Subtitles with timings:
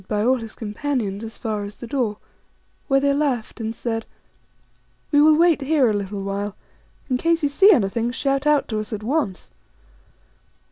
[0.09, 2.17] 2J all his companions as far as the door,
[2.87, 4.03] where they laughed and said,"
[5.11, 6.55] We will wait here a little while.
[7.07, 9.51] In case you see anything, shout out to us at once."